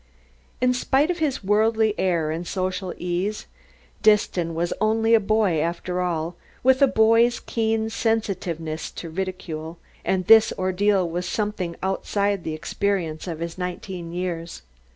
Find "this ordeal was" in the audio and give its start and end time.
10.25-11.27